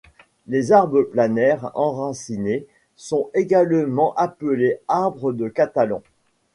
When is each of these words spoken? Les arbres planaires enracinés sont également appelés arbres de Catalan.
Les 0.47 0.71
arbres 0.71 1.03
planaires 1.03 1.69
enracinés 1.75 2.65
sont 2.95 3.29
également 3.35 4.15
appelés 4.15 4.79
arbres 4.87 5.31
de 5.31 5.47
Catalan. 5.47 6.01